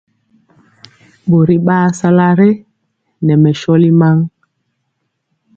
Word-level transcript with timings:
Ɓori 1.29 1.55
ɓaa 1.65 1.87
sala 1.99 2.27
re 2.39 2.49
nɛ 3.25 3.33
mɛ 3.41 3.51
sɔli 3.61 3.89
maŋ. 3.99 4.17